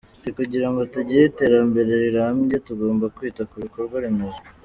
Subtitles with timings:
[0.19, 4.41] Ati ”Kugira ngo tugire iterambere rirambye tugomba kwita ku bikorwa remezo”.